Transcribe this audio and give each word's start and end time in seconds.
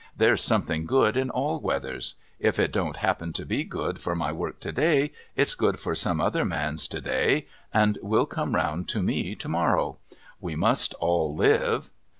There's 0.17 0.41
something 0.43 0.87
good 0.87 1.15
in 1.15 1.29
all 1.29 1.59
weathers. 1.59 2.15
If 2.39 2.57
it 2.57 2.71
don't 2.71 2.95
happen 2.97 3.33
to 3.33 3.45
be 3.45 3.63
good 3.63 3.99
for 3.99 4.15
my 4.15 4.31
work 4.31 4.59
to 4.61 4.71
day, 4.71 5.11
it's 5.35 5.53
good 5.53 5.79
for 5.79 5.93
some 5.93 6.19
other 6.19 6.43
man's 6.43 6.87
to 6.87 7.01
day, 7.01 7.45
and 7.71 7.99
will 8.01 8.25
come 8.25 8.55
round 8.55 8.89
to 8.89 9.03
me 9.03 9.35
to 9.35 9.47
morrow. 9.47 9.99
We 10.39 10.55
must 10.55 10.95
all 10.95 11.35
live.' 11.35 11.91